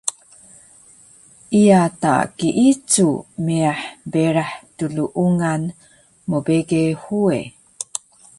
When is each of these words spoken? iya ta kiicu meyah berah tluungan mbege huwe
iya 1.61 1.81
ta 2.01 2.15
kiicu 2.37 3.09
meyah 3.45 3.81
berah 4.11 4.51
tluungan 4.77 5.61
mbege 6.29 6.83
huwe 7.03 7.39